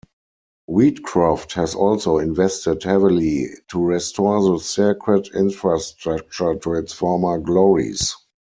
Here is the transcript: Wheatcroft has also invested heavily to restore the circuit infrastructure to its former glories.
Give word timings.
Wheatcroft 0.67 1.53
has 1.53 1.75
also 1.75 2.17
invested 2.17 2.81
heavily 2.81 3.49
to 3.67 3.79
restore 3.83 4.41
the 4.51 4.57
circuit 4.57 5.29
infrastructure 5.35 6.55
to 6.55 6.73
its 6.73 6.91
former 6.93 7.37
glories. 7.37 8.15